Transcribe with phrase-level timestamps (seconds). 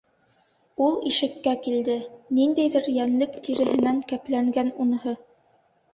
[0.85, 1.97] Ул ишеккә килде,
[2.39, 5.15] ниндәйҙер йәнлек тиреһенән кәпләнгән уныһы.